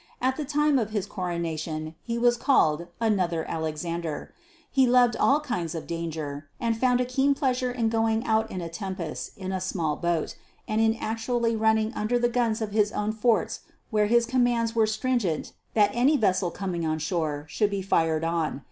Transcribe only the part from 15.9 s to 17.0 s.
any vessel coming in